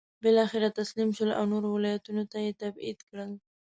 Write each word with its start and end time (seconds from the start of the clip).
بالاخره 0.23 0.69
تسلیم 0.79 1.09
شول 1.17 1.29
او 1.37 1.43
نورو 1.51 1.67
ولایتونو 1.73 2.23
ته 2.31 2.37
یې 2.45 2.51
تبعید 2.61 2.99
کړل. 3.09 3.31